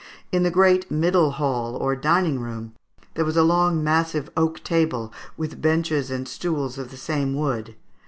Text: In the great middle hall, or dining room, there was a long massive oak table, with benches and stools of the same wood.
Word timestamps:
In 0.31 0.41
the 0.41 0.49
great 0.49 0.89
middle 0.89 1.29
hall, 1.29 1.75
or 1.75 1.95
dining 1.95 2.39
room, 2.39 2.73
there 3.13 3.23
was 3.23 3.37
a 3.37 3.43
long 3.43 3.83
massive 3.83 4.31
oak 4.35 4.63
table, 4.63 5.13
with 5.37 5.61
benches 5.61 6.09
and 6.09 6.27
stools 6.27 6.79
of 6.79 6.89
the 6.89 6.97
same 6.97 7.35
wood. 7.35 7.75